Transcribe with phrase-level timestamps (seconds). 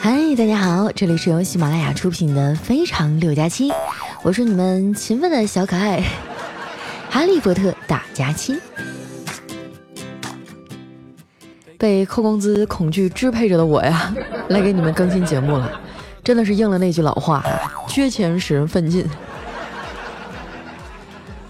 [0.00, 3.68] 嗨，大家好，这里是由喜马拉雅出品的《非常六加七》，
[4.22, 6.02] 我是你们勤奋的小可爱
[7.10, 8.58] 哈利波特大假期。
[11.76, 14.14] 被扣工资恐惧支配着的我呀，
[14.48, 15.78] 来给你们更新节目了，
[16.24, 19.04] 真的是应了那句老话啊，缺钱使人奋进。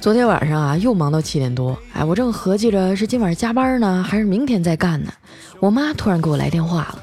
[0.01, 5.13] 昨天晚上啊，又忙到七点多，哎，我正合计着是今晚加班呢，还是明天再干呢，
[5.61, 6.99] 我妈突然给我来电话了，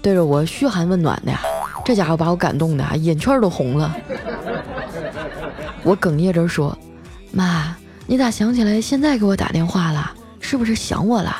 [0.00, 1.42] 对着我嘘寒问暖的呀，
[1.84, 3.94] 这家伙把我感动的眼圈都红了。
[5.82, 6.76] 我哽咽着说
[7.30, 7.76] ：“妈，
[8.06, 10.10] 你咋想起来现在给我打电话了？
[10.40, 11.36] 是不是想我了？”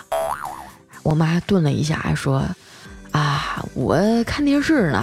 [1.02, 2.44] 我妈顿了一下说
[3.12, 5.02] ：“啊，我看电视呢，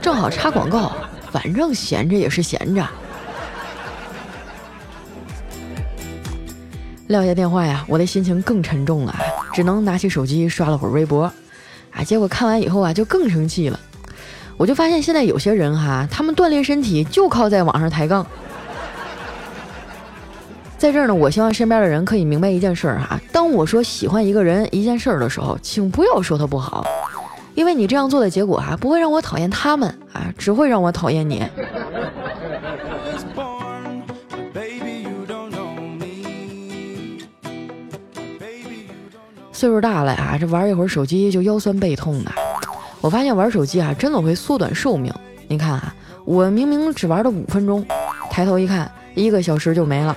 [0.00, 0.92] 正好插广告，
[1.30, 2.82] 反正闲着也是闲着。”
[7.08, 9.14] 撂下电话呀，我的心情更沉重了，
[9.52, 11.24] 只能拿起手机刷了会儿微博，
[11.90, 13.80] 啊，结果看完以后啊，就更生气了。
[14.58, 18.26] 我就发现现在有些人哈，他们锻炼身体就靠在网上抬杠。
[20.76, 26.84] 在这儿呢，我希望身边的人可以明白一件事儿哈，当我说喜欢一个人、一件事儿的时候，请不要说他不好，
[27.54, 31.42] 因为你这样做的结果哈，不会让我讨厌他们啊，只会让我讨厌你。
[39.58, 42.30] 岁数大了呀，这玩一会儿手机就腰酸背痛的。
[43.00, 45.12] 我发现玩手机啊，真的会缩短寿命。
[45.48, 45.92] 你看啊，
[46.24, 47.84] 我明明只玩了五分钟，
[48.30, 50.16] 抬头一看，一个小时就没了。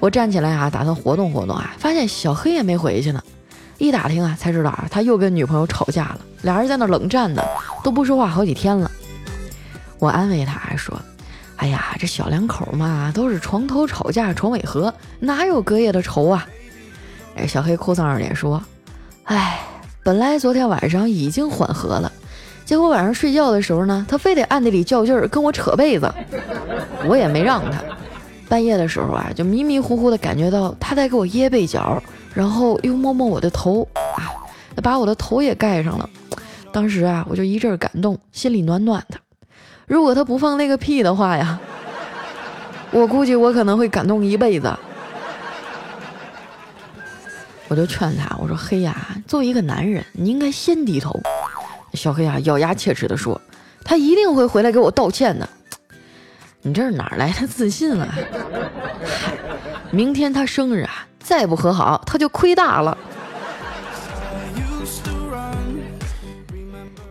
[0.00, 3.22] 我站起来啊，打算活动活动啊，发现小黑也没回去呢。
[3.78, 7.42] 一打听啊，才知道啊，他又跟女朋友吵架了，俩人在那冷战呢，
[7.82, 8.90] 都不说话好几天了。
[9.98, 11.00] 我安慰他，还说
[11.56, 16.46] ：“哎呀，这小两口嘛，都是床头吵架床尾和，哪有隔夜的仇啊？”
[17.34, 18.62] 哎，小黑哭丧着脸说
[19.24, 19.60] ：“哎，
[20.02, 22.12] 本来昨天晚上已经缓和了，
[22.64, 26.12] 结果晚上睡觉的时候呢，他非得暗地里较劲儿跟我扯被子，
[27.06, 27.78] 我也没让他。
[28.48, 32.02] 半夜的时候啊，就迷迷糊糊的感觉到他在给我掖被角，
[32.34, 34.28] 然后又摸摸我的头，啊，
[34.82, 36.08] 把我的头也盖上了。
[36.70, 39.16] 当时啊，我就一阵感动，心里暖暖的。
[39.86, 41.58] 如果他不放那个屁的话呀，
[42.90, 44.70] 我估计我可能会感动一辈子。”
[47.72, 51.18] 我就劝他，我说：“黑呀，作为一个男人，你应该先低头。”
[51.94, 53.40] 小黑啊，咬牙切齿地说
[53.82, 55.48] ：“他一定会回来给我道歉的。”
[56.60, 58.14] 你这是哪来的自信啊？
[59.02, 59.32] 嗨，
[59.90, 62.98] 明天他生日啊，再不和好，他就亏大了。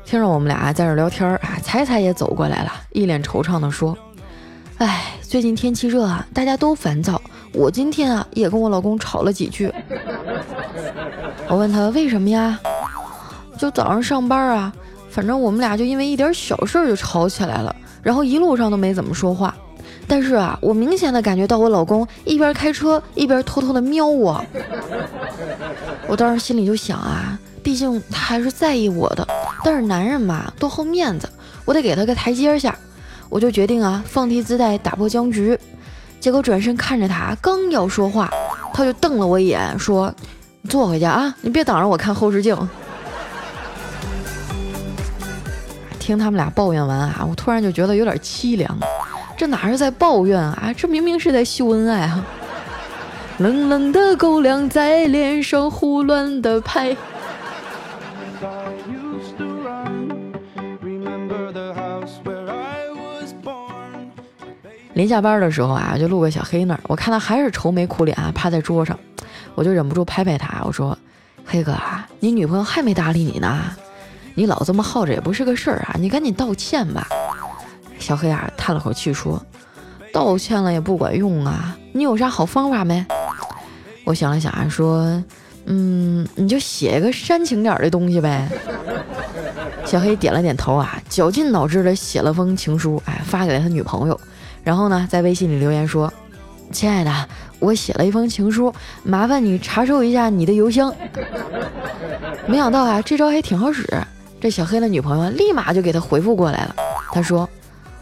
[0.06, 3.98] 听着我们俩在这聊天啊，彩彩也走过来了，一脸惆怅地说
[4.78, 7.20] ：“哎，最近天气热啊，大家都烦躁。”
[7.54, 9.72] 我今天啊也跟我老公吵了几句，
[11.48, 12.60] 我问他为什么呀？
[13.58, 14.74] 就早上上班啊，
[15.10, 19.56] 反正我们俩就因为一点小事就吵起来了，然后一路上都没怎么说话。
[20.08, 24.44] 但是啊，我明显的感觉到我老公一边开车一边偷偷的瞄我。
[26.08, 29.28] 我当时心里就想啊，毕竟他还是在意我的，
[29.64, 31.30] 但是男人嘛都好面子，
[31.66, 32.76] 我得给他个台阶下。
[33.30, 35.58] 我就决定啊，放低姿态打破僵局。
[36.22, 38.30] 结果转身看着他，刚要说话，
[38.74, 40.14] 他就瞪了我一眼，说
[40.70, 42.56] ：“坐回去啊，你别挡着我看后视镜。”
[45.98, 48.78] 听他们俩抱怨完啊，我突然就觉得有点凄凉。
[49.36, 50.72] 这哪是在抱怨啊？
[50.78, 52.24] 这明明是在秀恩爱啊！
[53.40, 56.96] 冷冷的狗粮在脸上胡乱的拍。
[64.94, 68.98] 临下班的时候啊，就路过小黑那儿，我看他还是愁眉苦脸啊，趴在桌上，
[69.56, 70.98] 我就忍不住拍拍他，我说
[71.46, 73.72] ：“黑哥啊，你女朋友还没搭理你呢，
[74.36, 77.08] 你老这么耗着也不是个事儿啊，你赶紧道歉吧。”
[78.00, 79.42] 小黑啊叹了口气说
[80.12, 83.06] ：“道歉了也不管用啊，你有啥好方法没？”
[84.04, 85.24] 我想了想啊，说
[85.68, 88.50] ：“嗯，你就写一个煽情点的东西呗。”
[89.86, 94.20] 小黑点了点头啊，绞尽脑汁的写了封情书，哎，发给了他女朋友。
[94.64, 96.12] 然后呢，在微信里留言说
[96.72, 97.12] ：“亲爱的，
[97.60, 98.74] 我写了一封情书，
[99.04, 100.94] 麻烦你查收一下你的邮箱。
[102.48, 103.88] ”没想到啊，这招还挺好使。
[104.40, 106.76] 这小黑的女朋友立马就给他回复过来了。
[107.12, 107.48] 他说：“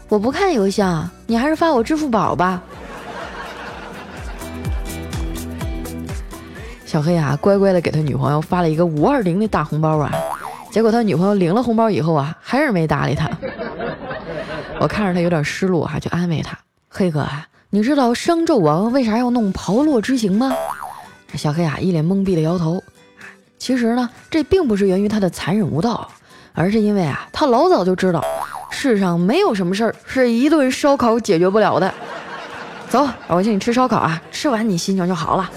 [0.08, 2.62] 我不看邮箱，你还是发我支付宝吧。
[6.86, 10.12] ”小黑啊，乖乖的给他女朋友发了一个五二零的大红包啊。
[10.70, 13.30] 结果他女朋友领了红包以后啊，还是没搭理他。
[14.80, 20.50] 我看着他有点失落哈，就安慰他：“黑哥啊，你知道商纣王为啥要弄炮烙之刑吗？”
[21.36, 22.82] 小黑啊一脸懵逼的摇头
[23.58, 26.08] ：“其实呢，这并不是源于他的残忍无道，
[26.54, 28.24] 而是因为啊，他老早就知道，
[28.70, 31.92] 世上没有什么事儿是一顿烧烤解决不了的。
[32.88, 35.50] 走，我请你吃烧烤啊，吃完你心情就好了。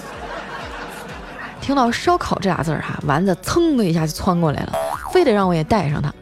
[1.62, 4.72] 听到烧烤这俩字儿哈，丸子噌的一下就窜过来了，
[5.10, 6.12] 非得让我也带上他。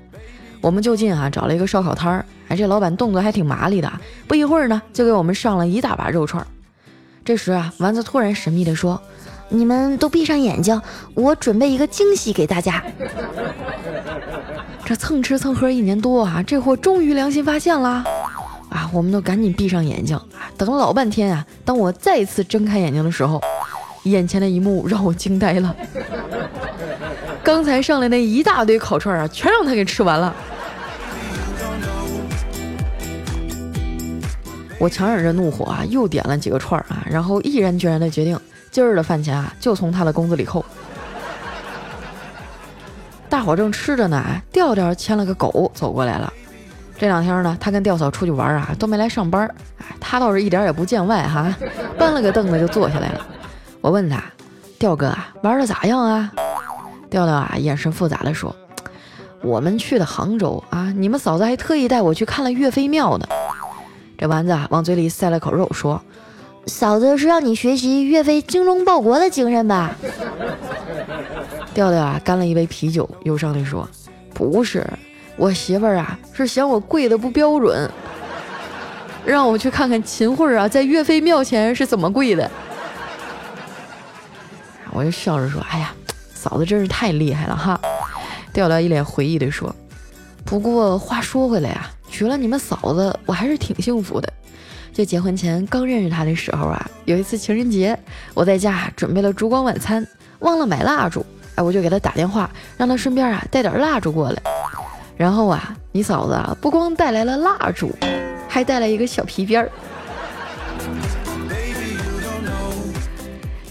[0.62, 3.92] 我们就近啊找了一个烧烤摊儿，哎，这老板动作还挺麻利的，
[4.26, 6.46] 不一会儿呢就给我们上了一大把肉串。
[7.24, 8.98] 这时啊，丸子突然神秘地说。
[9.54, 10.80] 你们都闭上眼睛，
[11.12, 12.82] 我准备一个惊喜给大家。
[14.82, 18.02] 这蹭吃蹭喝一年多啊，这货终于良心发现了
[18.70, 18.88] 啊！
[18.94, 20.18] 我们都赶紧闭上眼睛，
[20.56, 21.44] 等了老半天啊。
[21.66, 23.42] 当我再次睁开眼睛的时候，
[24.04, 25.76] 眼前的一幕让我惊呆了。
[27.44, 30.34] 刚才上来那一大堆烤串啊，全让他给吃完了。
[34.82, 38.36] 我强忍着怒火啊，又点了几个串儿啊，然后毅然决然的决定。
[38.72, 40.64] 今儿的饭钱啊，就从他的工资里扣。
[43.28, 46.32] 大伙正吃着呢，调调牵了个狗走过来了。
[46.98, 49.48] 这两天呢，他跟调嫂出去玩啊，都没来上班。
[49.78, 51.54] 哎，他倒是一点也不见外哈，
[51.96, 53.24] 搬了个凳子就坐下来了。
[53.80, 54.20] 我问他，
[54.80, 56.32] 调哥啊，玩的咋样啊？
[57.08, 58.52] 调调啊，眼神复杂的说
[59.44, 63.24] ：“我们去的杭州啊，你们嫂子还特意带我去看了岳飞庙呢。”
[64.22, 66.00] 这丸子啊，往嘴里塞了口肉说。
[66.66, 69.96] 嫂子是让你学习岳飞精忠报国的精神吧？
[71.74, 73.88] 调调啊，干了一杯啤酒，忧伤地说
[74.32, 74.88] ：“不是，
[75.36, 77.90] 我媳妇儿啊，是嫌我跪的不标准，
[79.26, 82.48] 让我去看看秦桧啊，在岳飞庙前是怎么跪的。”
[84.94, 85.92] 我就笑着说：“哎呀，
[86.32, 87.80] 嫂子真是太厉害了哈！”
[88.54, 89.74] 调调一脸回忆地说
[90.46, 94.30] ：“不过话说回来啊，娶了你们嫂子，我还是挺幸福的。”
[94.92, 97.98] 就结婚前刚认识他的时候啊，有一次情人节，
[98.34, 100.06] 我在家准备了烛光晚餐，
[100.40, 101.24] 忘了买蜡烛，
[101.54, 104.42] 哎，我就给他打电话，让他顺便啊带点蜡烛过来。
[105.16, 107.90] 然后啊，你嫂子啊不光带来了蜡烛，
[108.46, 109.70] 还带来一个小皮鞭儿。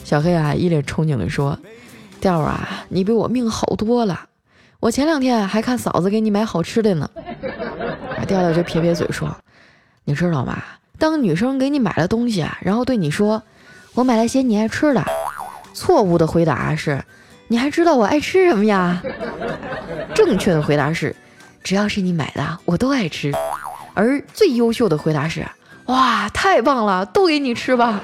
[0.03, 1.57] 小黑啊一脸憧憬地说
[2.19, 4.19] ：“调啊，你比我命好多了，
[4.79, 7.07] 我前两天还看嫂子给你买好吃的呢。”
[8.25, 9.35] 调调就撇撇嘴说
[10.06, 10.62] ：“你知道吗？”
[10.97, 13.41] 当女生给你买了东西啊，然后对你说
[13.95, 15.03] ：“我买了些你爱吃的。”
[15.73, 17.03] 错误的回答是
[17.50, 19.01] ：“你还知道我爱吃什么呀？”
[20.13, 21.15] 正确的回答是
[21.63, 23.33] ：“只要是你买的，我都爱吃。”
[23.94, 25.45] 而最优秀的回答是
[25.88, 28.00] ：“哇，太棒了，都给你吃吧。”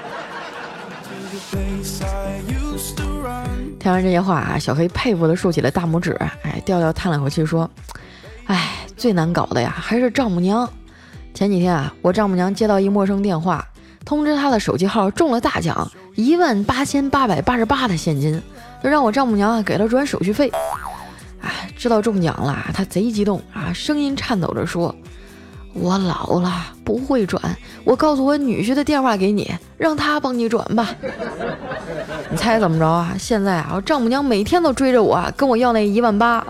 [3.78, 6.12] 听完这些话啊，小黑佩服的竖起了大拇指。
[6.42, 7.70] 哎，调调叹了口气说
[8.48, 10.68] ：“哎，最难搞的呀，还是丈母娘。”
[11.32, 13.64] 前几天啊，我丈母娘接到一陌生电话，
[14.04, 18.42] 通知她的手机号中了大奖，一万八千八百八十八的现金，
[18.82, 20.50] 就让我丈母娘给她转手续费。
[21.40, 24.92] 哎，知道中奖了，她贼激动啊，声音颤抖着说
[25.74, 27.40] ：“我老了不会转，
[27.84, 30.88] 我告诉我女婿的电话给你，让他帮你转吧。”
[32.30, 33.14] 你猜怎么着啊？
[33.16, 36.44] 现在啊，我丈母娘每天都追着我，跟我要那一万八。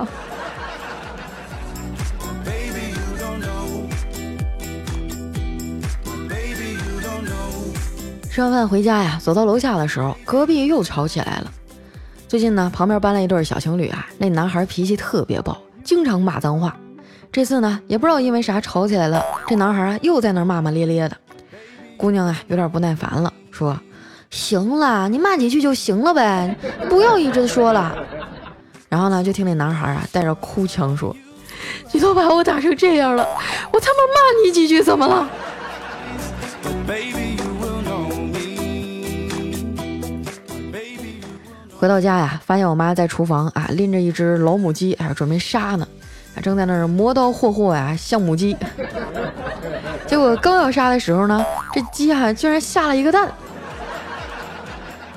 [8.39, 11.53] 吃完饭回家呀，走到楼下的时候，隔壁又吵起来了。
[12.29, 16.77] 最近呢，旁边搬来一对小情侣啊，那男孩脾气特别暴，经常骂脏话。
[17.33, 21.17] 这次呢，也不知道因为啥吵起来了，这男孩啊又在那骂骂咧咧的。
[21.97, 23.77] 姑娘啊有点不耐烦了，说
[24.31, 26.57] ：“行了，你骂几句就行了呗，
[26.89, 27.93] 不要一直说了。”
[28.89, 31.13] 然后呢，就听那男孩啊带着哭腔说
[31.91, 33.27] ：“你都把我打成这样了，
[33.73, 35.29] 我他妈骂你几句怎么了？”
[41.79, 45.87] 回到家呀，发现我妈在厨房啊拎着一只老母鸡，哎，准备杀呢，
[46.35, 48.57] 啊正在那儿磨刀霍霍呀，像母鸡。
[50.05, 53.31] 结果刚要杀的时候呢，这鸡啊居然下了一个蛋。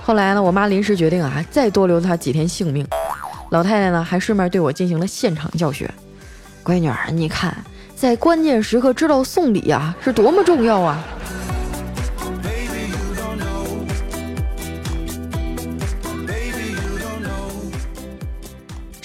[0.04, 2.86] 后来呢，我妈临时决定啊，再多留它几天性命。
[3.50, 5.90] 老太太呢，还顺便对我进行了现场教学。
[6.64, 7.58] 闺女儿，你看，
[7.96, 11.04] 在关键时刻知道送礼啊，是多么重要啊！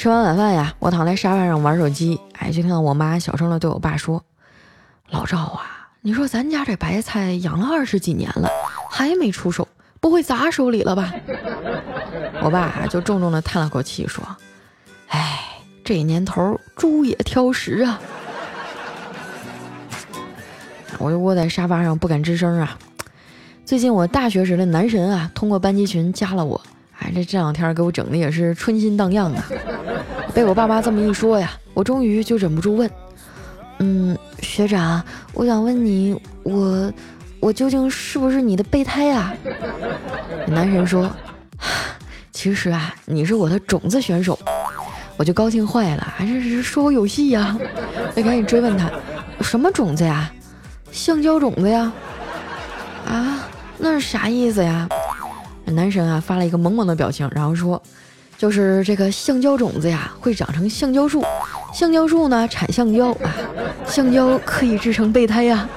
[0.07, 4.23] 吃完晚饭呀，我躺在沙发上玩手机，哎，就听到我妈小声的对我爸说
[5.11, 8.49] ：“老赵啊，你说咱家这白菜养了二十几年了，
[8.89, 9.67] 还没出手，
[9.99, 11.13] 不会砸手里了吧？”
[12.41, 14.25] 我爸就重重的叹了口气说
[15.11, 15.41] ：“哎，
[15.83, 18.01] 这年头猪也挑食啊。”
[20.99, 22.79] 我就窝在沙发上不敢吱声啊。
[23.65, 26.63] 最近我大学时的男神啊，通过班级群加了我。
[26.99, 29.45] 哎这这两天给我整的也是春心荡漾啊。
[30.35, 32.91] 被我爸妈这么一说呀，我终于就忍不住问
[33.81, 36.93] ：“嗯，学长，我想问你，我
[37.41, 39.35] 我究竟是不是你的备胎啊？”
[40.49, 41.11] 男神说
[42.33, 44.39] ：“其实啊，你是我的种子选手。”
[45.19, 47.57] 我就高兴坏了，还是说我有戏呀？
[48.15, 48.91] 我赶紧追问他
[49.41, 50.31] ：“什么种子呀？
[50.93, 51.91] 橡胶种子呀？
[53.07, 53.49] 啊，
[53.79, 54.87] 那是啥意思呀？”
[55.75, 57.83] 男神啊发了一个萌萌的表情，然后说
[58.39, 61.25] ：“就是这个橡胶种子呀，会长成橡胶树，
[61.73, 63.35] 橡胶树呢产橡胶啊，
[63.87, 65.69] 橡胶可以制成备胎呀。”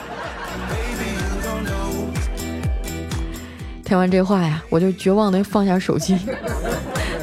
[3.83, 6.15] 听完这话呀，我就绝望的放下手机，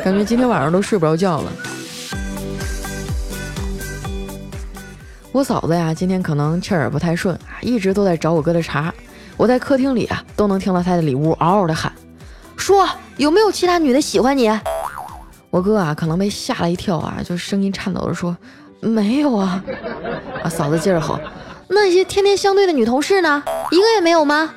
[0.03, 1.53] 感觉今天晚上都睡不着觉了。
[5.31, 8.93] 我嫂子呀，今天可能气儿不太顺啊，一直都在找我哥的茬。
[9.37, 11.93] 我在客厅里啊，都能听到他的里屋嗷嗷的喊。
[12.67, 12.85] 说
[13.17, 14.51] 有没有其他女的喜欢你？
[15.51, 18.37] 我哥啊，可能被吓了一跳啊，就声音颤抖着说
[18.83, 19.63] ：“没有啊。”
[20.43, 21.17] 啊，嫂子接着吼
[21.71, 23.41] ：“那些天天相对的女同事呢？
[23.71, 24.53] 一个也没有吗？”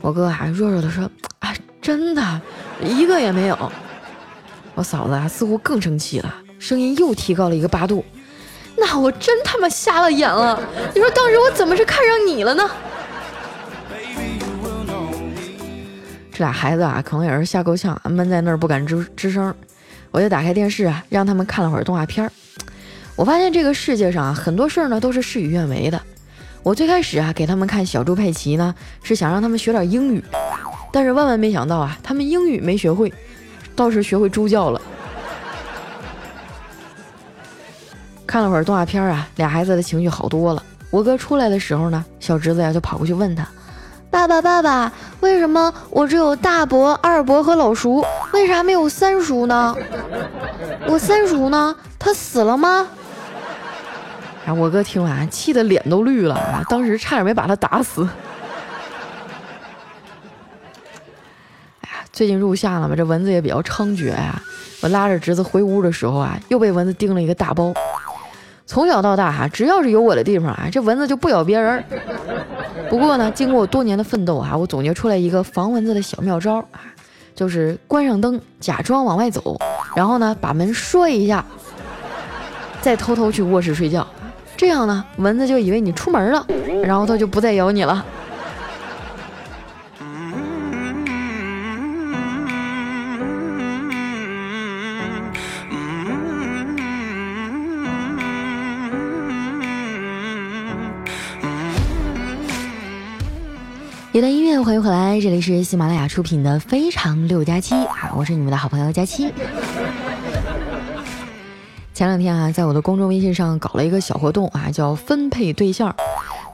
[0.00, 2.40] 我哥啊，弱弱的说：“啊，真的，
[2.80, 3.72] 一个也没有。”
[4.76, 8.04] 我嫂子啊，似乎更生气了，声音又提高了一个八度
[8.78, 10.56] ：“那我真他妈瞎了眼了！
[10.94, 12.70] 你说当时我怎么是看上你了呢？”
[16.42, 19.54] 俩孩子啊，可能也是吓够呛，闷在那儿不敢吱吱声。
[20.10, 22.30] 我就打开电视啊，让他们看了会儿动画片儿。
[23.16, 26.00] 我发现这个世界上啊，很多事儿呢都是事与愿违的。
[26.62, 30.22] 我最开始啊给他们看小猪佩奇呢，是想让他们学点英语，
[30.92, 33.12] 但是万万没想到啊，他们英语没学会，
[33.74, 34.80] 倒是学会猪叫了。
[38.26, 40.62] 看了会儿动画片儿啊，俩孩子的情绪好多了。
[40.90, 43.48] 我哥出来的时候呢，小侄子呀就跑过去问他。
[44.12, 48.04] 爸爸，爸爸，为什么我只有大伯、二伯和老叔，
[48.34, 49.74] 为啥没有三叔呢？
[50.86, 51.74] 我三叔呢？
[51.98, 52.86] 他死了吗？
[54.46, 54.52] 啊！
[54.52, 56.62] 我哥听完，气得脸都绿了啊！
[56.68, 58.06] 当时差点没把他打死。
[61.80, 64.42] 哎呀，最近入夏了嘛，这蚊子也比较猖獗呀。
[64.82, 67.72] 我拉着侄子回屋的时候啊，又被蚊子叮了一个大包。
[68.72, 71.84] 从小到大哈，只要是有我的地方啊，这蚊子就不咬别人。
[72.88, 76.80] 不过呢，经过我多年的奋斗啊，我总结出来一个防蚊子的小妙招啊，
[77.34, 79.58] 就是关上灯，假装往外走，
[79.94, 81.44] 然后呢把门摔一下，
[82.80, 84.06] 再偷偷去卧室睡觉，
[84.56, 86.46] 这样呢蚊子就以为你出门了，
[86.82, 88.02] 然后它就不再咬你了。
[104.14, 109.32] 一段音乐，欢迎回来，这里是喜马拉雅出品的《非常六加七》啊，我是你们的好朋友佳期。
[111.94, 115.96] 前两天啊，在我的公众微信上搞了一个小活动啊，叫分配对象。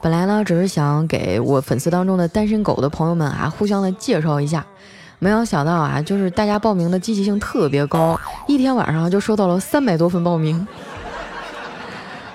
[0.01, 4.65] 本来呢，只是想给我粉丝当中的单身狗的朋友们啊，互相的介绍一下。
[5.21, 10.65] 没有想到啊，就是大家报名的积极性特别高，一天晚上就收到了三百多份报名。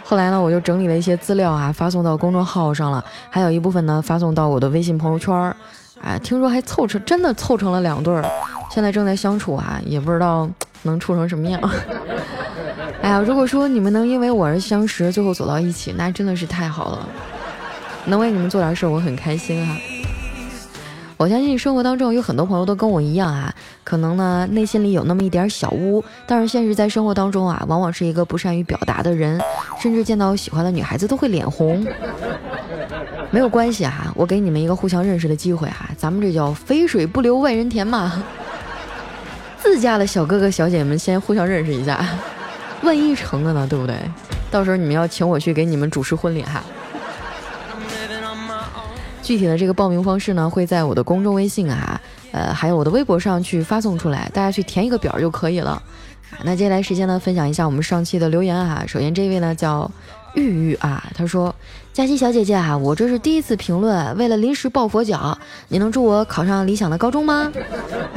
[0.07, 5.57] 后来呢，我就整理了一些资料啊，发送到公众号上了，还有一部分呢发送到我的微信朋友圈儿。
[6.03, 8.23] 哎，听说还凑成，真的凑成了两对儿，
[8.71, 10.47] 现在正在相处啊，也不知道
[10.83, 11.59] 能处成什么样。
[13.01, 17.09] 哎呀，如果说你们能因为我而相识，最后走到一起，那真的是太好了，
[18.05, 19.75] 能为你们做点事儿，我很开心哈。
[21.17, 23.55] 我相信生活当中有很多朋友都跟我一样啊，
[23.85, 29.41] 可能呢内心里有那么一点小污，但是现实在生活当中啊，往往是一个不善于表达的人，
[29.81, 31.87] 甚至见到喜欢的女孩子都会脸红。
[33.31, 38.23] 没有关系啊，我给你们一个互相认识的机会啊，咱们这叫肥水不流外人田嘛。
[39.59, 42.05] 自家的小哥哥小姐们先互相认识一下，
[42.83, 43.97] 万一成了呢，对不对？
[44.51, 46.63] 到时候你们要请我去给你们主持婚礼哈。
[49.25, 51.99] 具体的这个报名方式呢，会在我的公众微信啊，
[52.31, 55.83] 呃，还有我的微博上去发送出来，大家去填一个表就可以了。
[56.43, 58.85] 那接下来时间呢，分享一下我们上期的留言啊。
[58.87, 59.91] 首先这位呢叫
[60.35, 61.55] 玉玉啊，他说
[61.95, 65.39] ：“佳琪小姐姐啊，我这是第一次评论，为了临时抱佛脚，
[65.69, 67.51] 你能祝我考上理想的高中吗？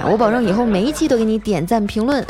[0.03, 2.25] 我保证以后每一期都给你点赞评论。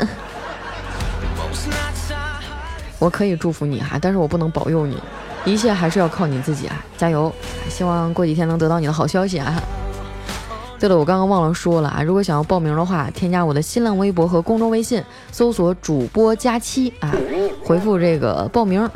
[3.00, 4.96] 我可以祝福你哈，但是我不能保佑你。”
[5.44, 6.84] 一切还是要靠你自己啊！
[6.96, 7.32] 加油！
[7.68, 9.62] 希望过几天能得到你的好消息啊！
[10.78, 15.02] 对了，我刚刚忘了说了啊，如果想要报名的话，添加我的新浪微博和公众微信，
[15.32, 17.12] 搜索“主播佳期”啊，
[17.64, 18.88] 回复这个报名，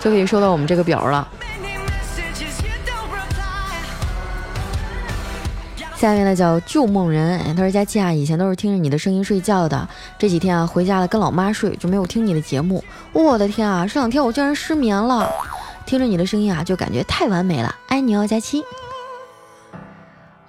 [0.00, 1.26] 就可以收到我们这个表了。
[6.04, 12.84] 下面呢叫旧梦人，他说佳期啊，以前都是听着你的声音睡觉的，这几天啊回家了跟老妈睡，就没有听你的节目。
[13.14, 15.32] 我的天啊，这两天我竟然失眠了，
[15.86, 18.62] 听着你的声音啊，就感觉太完美了，爱你哦，佳期。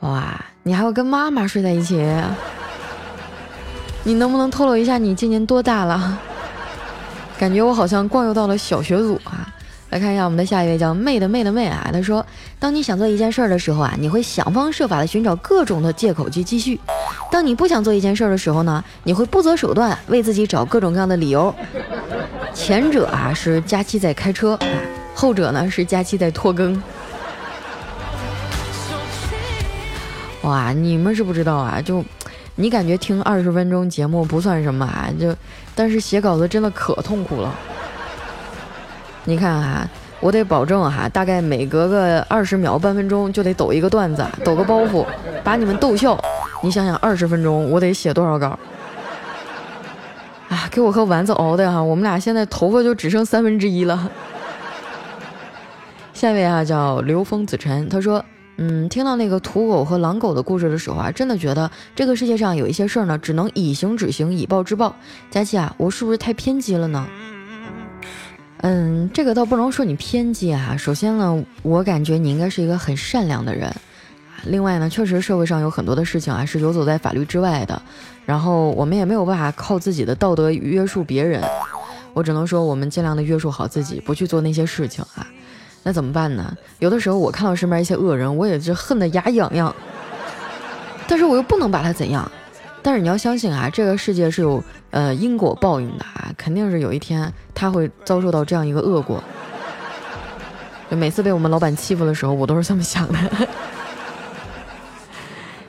[0.02, 2.06] 哇，你还要跟妈妈睡在一起？
[4.04, 6.20] 你能不能透露一下你今年多大了？
[7.40, 9.45] 感觉我好像逛游到了小学组啊。
[9.96, 12.26] 来看一下我们的下一位叫妹的妹的妹啊，他说：
[12.60, 16.78] 当你想做一件事儿的时候啊，你会想方设法的寻找各种的借口去继续；
[17.32, 21.56] 当你不想做一件事儿的时候呢，你会不择手段为自己找各种各样的理由。
[22.54, 24.68] 前者啊是佳期在开车啊，
[25.14, 26.84] 后者呢是佳期在拖更。
[30.42, 32.04] 哇，你们是不知道啊，就
[32.56, 35.34] 你感觉听二十分钟节目不算什么啊，就
[35.74, 37.58] 但是写稿子真的可痛苦了。
[39.28, 39.90] 你看哈，
[40.20, 45.04] 我得保证哈，大概每隔个二十秒、半分钟就得抖一个段子，抖个包袱，
[45.44, 46.16] 把你们逗笑。
[46.62, 48.58] 你想想，二十分钟我得写多少稿？
[50.48, 54.12] 啊，给我和丸子熬的哈，我们俩现在头发就只剩三分之一了。
[56.14, 58.24] 下一位啊，叫刘峰子晨，他说，
[58.58, 64.96] 嗯，听到那个土狗和狼狗的故事的时候啊，真的觉得这个世界上有一些事儿呢，只能以刑止刑，以暴制暴。
[65.32, 67.08] 佳琪啊，我是不是太偏激了呢？
[68.68, 70.76] 嗯，这个倒不能说你偏激啊。
[70.76, 73.72] 首先呢，我感觉你应该是一个很善良的人。
[74.46, 77.80] 另外呢，确实社会上有很多的事情啊是游走在法律之外的。
[78.26, 81.44] 然后我们也没有办法靠自己的道德约束别人。
[82.14, 85.28] 我只能说，我们尽量的约束好自己，不去做那些事情啊。
[85.84, 86.52] 那怎么办呢？
[86.80, 89.76] 有的时候我看到身边一些恶人，我也是恨得牙痒痒。
[91.08, 92.32] 但是我又不能把他怎样。
[92.86, 99.24] 但是你要相信啊，这个世界是有呃因果报应的啊，肯定是有一天他会遭受到这样一个恶果。
[100.92, 103.18] 就每次被我们老板欺负的时候，我都是这么想的。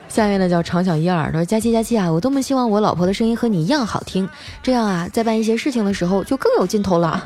[0.07, 4.29] 下面呢叫长想一二，他说佳期佳期啊，我多么希望我老婆的声音和你一样好听，
[4.61, 7.25] 这样啊，在办一些事情的时候就更有劲头了。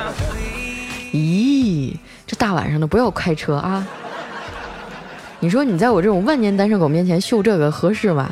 [1.14, 3.86] 咦，这大晚上的不要开车啊！
[5.42, 8.28] 你说你在我这种万年单身狗面前秀这个合适吗？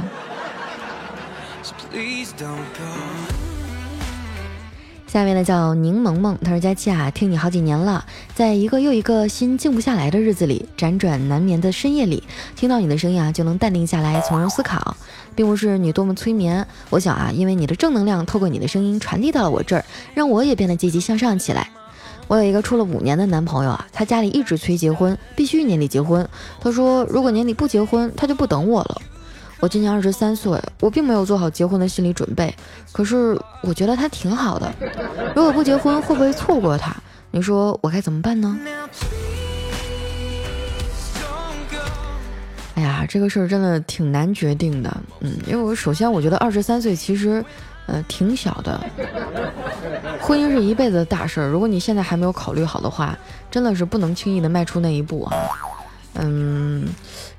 [5.07, 12.23] 下面呢叫柠檬梦，他说佳期啊，听你好几年了，在一个又一个心静不下来的日子里，辗转难眠的深夜里，
[12.55, 14.95] 听到你的声音啊，就能淡定下来，从容思考，
[15.35, 21.71] 并不是你多么催眠，我想啊，因为你的正能量透过你的声音传递到了我这儿，让我也变得积极向上起来。
[22.27, 26.29] 我有一个处了五年的男朋友啊，他家里一直催结婚，必须年底结婚。
[26.61, 29.01] 他说如果年底不结婚，他就不等我了。
[29.61, 32.55] 我今年二十三岁，我并没有做好结婚的心理准备。
[32.93, 34.73] 可是我觉得他挺好的，
[35.35, 36.95] 如果不结婚，会不会错过他？
[37.31, 38.57] 你说我该怎么办呢？
[42.75, 44.97] 哎呀，这个事儿真的挺难决定的。
[45.21, 47.45] 嗯，因为我首先我觉得二十三岁其实。
[47.91, 48.79] 呃，挺小的，
[50.21, 51.49] 婚姻是一辈子的大事儿。
[51.49, 53.17] 如果你现在还没有考虑好的话，
[53.51, 55.35] 真的是不能轻易的迈出那一步啊。
[56.17, 56.87] 嗯，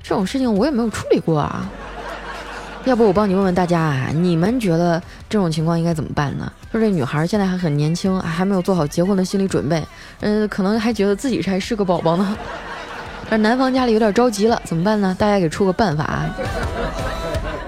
[0.02, 1.70] 这种事情我也没有处理过啊。
[2.86, 6.50] 要不我帮你问问大家啊，你们觉得这种情况应该怎么办呢？
[6.72, 9.86] 说这女孩现在还很年轻，还没有做好结婚的心理准备，
[10.20, 12.36] 嗯，可能还觉得自己还是个宝宝呢。
[13.28, 15.14] 但男方家里有点着急了，怎么办呢？
[15.18, 16.34] 大家给出个办法啊。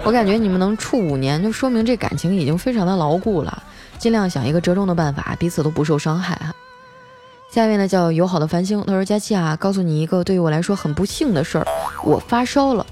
[0.02, 3.62] 我感觉你们能处五年，就说明这感情已经非常的牢固了。
[3.98, 6.52] 尽量想一个折中的办法，彼此都不受伤害啊。
[7.50, 11.66] 下面呢叫友好的繁星，他说：“佳期啊，告诉你一个对于我来说很不幸的事儿，
[12.02, 12.84] 我发烧了。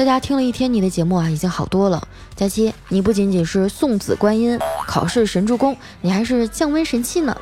[0.00, 2.02] 在家听了一天你的节目啊，已经好多了。
[2.34, 7.36] 佳期，你不仅仅是送子观音、考试神助攻，你还是降温神器呢。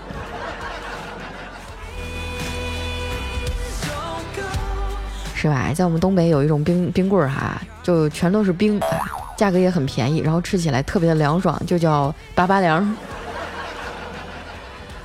[5.36, 5.72] 是吧？
[5.72, 12.96] 在我们东北有一种冰冰棍儿哈。”就全都是冰，啊价格也很便宜，然后吃起来特别的凉爽，就叫拔拔凉。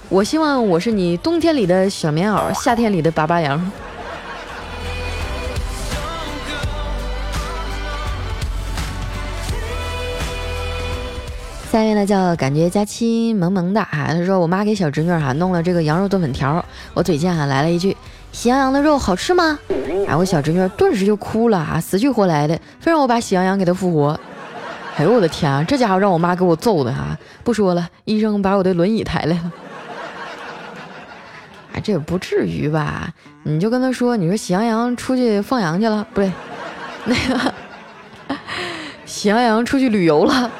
[0.09, 3.71] 我希望我是你冬天里的小棉袄，夏天里的拔拔凉。
[11.73, 17.97] 下面呢叫感觉佳期萌萌的哈，他说我妈给小侄女哈弄了这个羊肉炖粉条，我嘴贱哈来了一句。
[18.31, 19.57] 喜羊羊的肉好吃吗？
[20.07, 24.19] 哎，我小侄女顿时就哭了啊，死去活来的，非让我把喜羊羊给她复活。
[24.97, 27.17] 哎呦我的天啊，这家伙让我妈给我揍的哈！
[27.43, 29.51] 不说了，医生把我的轮椅抬来了。
[31.73, 33.09] 哎，这也不至于吧？
[33.41, 36.31] 你就跟他说，你说喜羊羊出去放羊去了，不对，
[37.05, 37.53] 那个
[39.07, 40.51] 喜羊羊出去旅游了。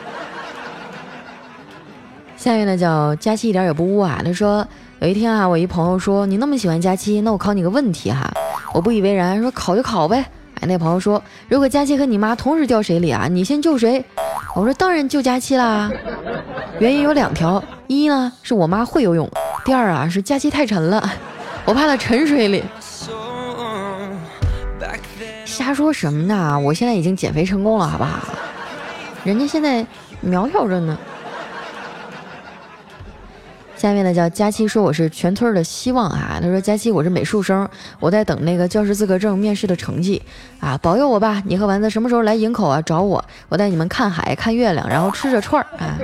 [2.43, 4.67] 下面呢叫佳期一点也不污啊，他说。
[4.99, 8.29] 有一天啊，我一朋友说你那么喜欢佳期，那我考你个问题哈。
[8.73, 10.25] 我不以为然，说考就考呗。
[10.60, 14.03] 哎那朋友说，如果佳期和你妈同时掉水里啊，你先救谁？
[14.56, 15.89] 我说当然救佳期啦。
[16.79, 19.29] 原因有两条，一呢是我妈会游泳，
[19.63, 21.10] 第二啊是佳期太沉了，
[21.63, 22.62] 我怕她沉水里。
[25.45, 26.60] 瞎说什么呢？
[26.60, 28.19] 我现在已经减肥成功了，好不好？
[29.23, 29.86] 人家现在
[30.19, 30.97] 苗条着呢。
[33.84, 37.67] 下面呢叫佳期说我是全村的希望啊，他说佳期我是美术生，
[38.00, 40.22] 我在等那个教师资格证面试的成绩
[40.62, 41.43] 啊，保佑我吧！
[41.46, 43.22] 你和丸子什么时候来营口啊找我？
[43.50, 46.00] 我带你们看海看月亮，然后吃着串儿啊。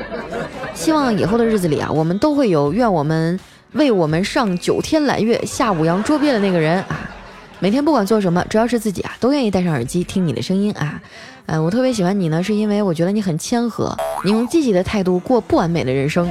[0.73, 3.39] 希望以后的日子里啊，我们都会有愿我们
[3.71, 7.09] 为我们上九天揽月下五洋捉鳖的那个人啊。
[7.61, 11.01] 每天不管做什么，只要是自己啊，都愿意戴上耳机听你的声音啊。
[11.45, 16.29] 嗯，我特别喜欢你呢，是因为我觉得你很谦和，你用积极的态度过不完美的人生。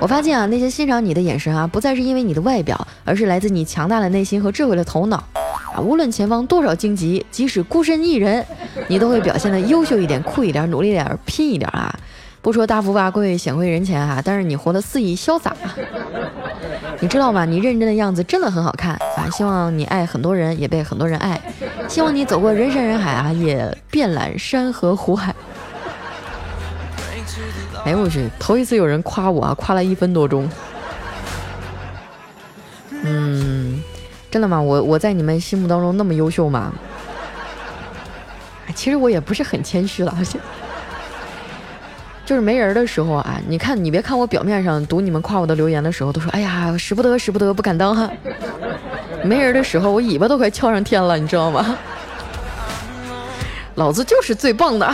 [0.00, 5.16] 我发现啊，那些欣赏你的眼神啊，不再是因为你的外表，而是来自你强大的内心和智慧的头脑
[5.74, 5.80] 啊。
[5.80, 8.44] 无论前方多少荆棘，即使孤身一人，
[8.88, 11.92] 你都会表现的优秀一点、酷一点、努力点、拼一点啊！
[12.42, 15.56] 不说大富大贵、显贵人前啊，但是你活得肆意潇洒，
[17.00, 17.44] 你知道吗？
[17.44, 19.26] 你认真的样子真的很好看啊！
[19.32, 21.40] 希望你爱很多人，也被很多人爱。
[21.88, 25.34] 希望你走过人山人海啊，也遍览山河湖海。
[27.86, 30.50] 哎呦我去，头一次有人夸我啊，夸了一分多钟。
[32.90, 33.80] 嗯，
[34.28, 34.60] 真的吗？
[34.60, 36.72] 我我在你们心目当中那么优秀吗？
[38.74, 40.12] 其实我也不是很谦虚了，
[42.24, 43.40] 就是没人的时候啊。
[43.46, 48.10] 你看，你别看我表面上读你们夸我的留言的时候，都说哎呀，使不得，使不得，不敢当哈。
[49.22, 51.78] 没人的时候，我尾巴都快翘上天了，你知道吗？
[53.76, 54.92] 老子就是最棒的。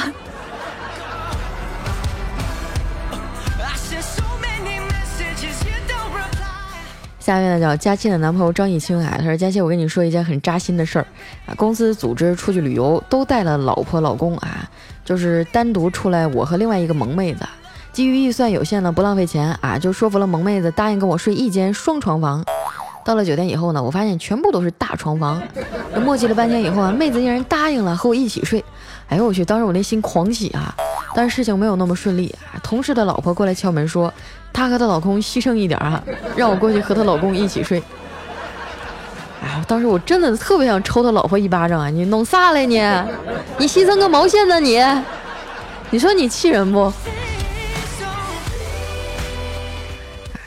[7.33, 11.07] 下面呢叫佳期的男朋友张艺清啊，他说佳期，我跟你说一件很扎心的事儿
[11.47, 14.68] 啊，公司组织出去旅游都带了老婆老公啊，
[15.03, 17.42] 就是单独出来我和另外一个萌妹子，
[17.90, 22.45] 基于预算有限呢，不浪费钱啊，就说服了萌妹子答应跟我睡一间双床房。
[23.03, 25.42] 到了酒店以后呢，我发现全部都是大床房，
[26.05, 28.62] 磨叽了半天以后啊，妹子竟然答应了和我一起睡。
[29.09, 30.75] 哎呦我去，当时我那心狂喜啊，
[31.14, 34.12] 但事情没有那么顺利啊，同事的老婆过来敲门说。
[34.55, 36.05] 她和她老公牺牲一点啊，
[36.37, 37.83] 让我过去和她老公一起睡。
[39.42, 41.88] 哎呀，当时我真的特别想抽他老婆一巴掌啊！
[41.88, 42.77] 你弄啥嘞你？
[43.59, 44.79] 你牺牲个毛线呢你？
[45.88, 46.83] 你说你气人不？
[46.83, 46.92] 啊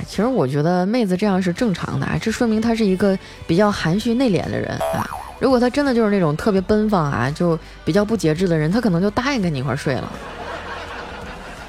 [0.08, 5.10] 其实我觉得妹子这样是正常的啊，这说明她是一个比较含蓄内敛的人啊。
[5.40, 10.12] 如果她真的就是那种特别奔放啊，就比较不节制的人，她可能就答应跟你一块睡了。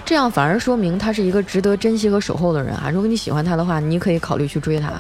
[0.07, 2.88] 这样反而说明他是一个值得珍惜和守候的人啊！
[2.88, 4.90] 如果你喜欢他的话，你可以考虑去追他。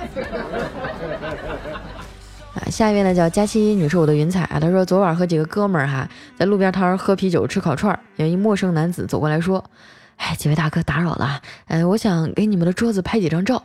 [2.54, 9.64] 啊，下一位呢叫佳期女士，我的云彩啊，她说昨晚和几个哥们儿哈在路边摊喝啤酒吃烤串，有一陌生男子走过来说
[10.18, 13.62] ：“哎，几位大哥打扰了，哎，我想给你们的桌子拍几张照。”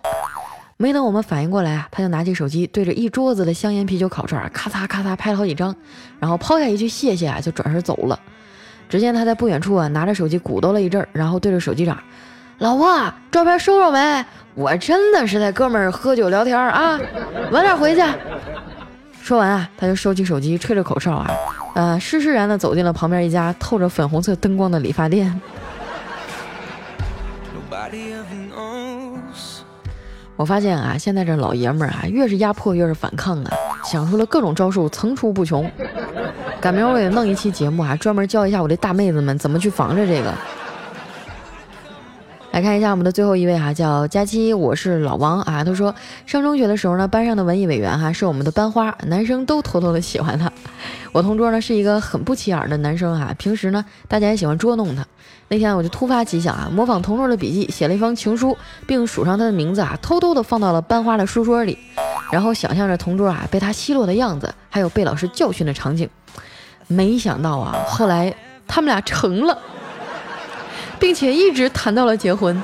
[0.77, 5.75] 没等我们反应过来啊，他就拿起手机对着一桌子的香烟啤酒烤串，咔嚓咔嚓拍了好几张，
[6.19, 8.19] 然后抛下一句谢谢啊，就转身走了。
[8.91, 11.97] 只见他在不远处啊，拿着手机鼓捣了一阵，然后对着手机长
[12.60, 14.25] ：“老婆，照片收着没？
[14.54, 16.99] 我真的是在哥们儿喝酒聊天啊，
[17.51, 18.04] 晚点回去。”
[19.23, 21.32] 说完啊，他就收起手机，吹着口哨啊，
[21.73, 25.39] 呃，施施然的走进了旁边一家透着粉红色灯光的理发店。
[30.36, 33.51] 我发现啊，现在这老爷们儿啊，越是压迫越是反抗啊，
[33.86, 35.71] 想出了各种招数，层出不穷。
[36.62, 40.32] 赶明儿我也弄一期节目啊，专门教一下我的大妹子们怎么去防着这个。
[42.52, 45.63] 来看一下我们的最后一位哈，叫佳期，我是老王啊。
[45.63, 45.95] 他说
[46.28, 50.52] 上中学的时候呢，班上的文艺委员哈是我们的班花，男生都偷偷的喜欢他。
[51.12, 55.04] 我同桌呢是一个很不起眼的男生哈，平时呢大家也喜欢捉弄他。
[55.47, 61.76] 那天我就突发奇想啊，模仿同桌的笔记，写了一封情书，并署上他的名字啊，偷偷的放到了班花的书桌里，
[62.32, 66.08] 然后想象着同桌啊被他奚落的样子，还有被老师教训的场景。
[66.91, 68.34] 没想到啊，后来
[68.67, 69.58] 他们俩成了，
[70.99, 72.62] 并且一直谈到了结婚。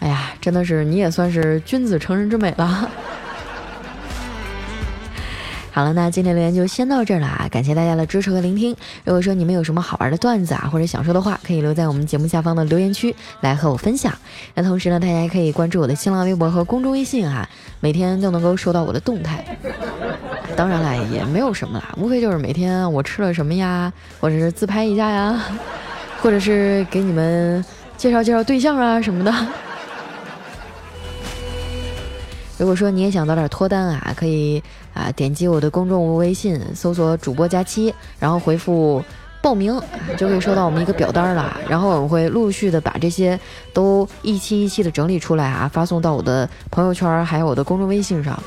[0.00, 2.90] 哎呀，真的是你也算是君子成人之美了。
[5.74, 7.48] 好了，那今天留言就先到这儿了啊！
[7.50, 8.76] 感谢大家的支持和聆听。
[9.04, 14.12] 如果说你们有什么好玩的段子啊，或者想说的话，可以留在我们节目下方的留言区来和我分享。
[14.54, 17.48] 那同时呢，大家也可以关注我的新浪微博和公众微信啊，
[17.80, 19.42] 每天都能够收到我的动态。
[20.54, 25.42] 当然了，也没有什么啦，无非就是每天我吃了什么呀，或者是自拍一下呀，
[26.20, 27.64] 或者是给你们
[27.96, 29.34] 介绍介绍对象啊什么的。
[32.62, 34.62] 如果说你也想早点脱单啊，可以
[34.94, 39.02] 啊点击我的公众微信，搜索主播佳期，然后回复
[39.42, 39.76] 报名，
[40.16, 41.56] 就可以收到我们一个表单了。
[41.68, 43.36] 然后我们会陆续的把这些
[43.74, 48.40] 都一期一期的整理出来啊，发送到我的朋友圈还有我的公众微信上。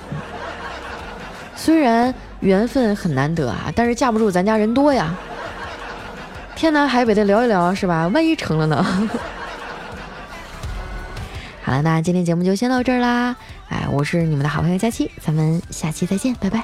[1.54, 5.13] 虽然缘分很难得啊，但是架不住咱家人多呀，
[6.56, 8.08] 天南海北的聊一聊是吧？
[8.13, 9.10] 万一成了呢？
[11.65, 13.36] 好了，那今天节目就先到这儿啦。
[13.69, 16.63] 哎，我是你们的好朋友佳期，咱们下期再见，拜拜。